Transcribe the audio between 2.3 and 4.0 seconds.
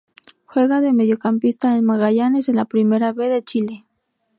de la Primera B de Chile.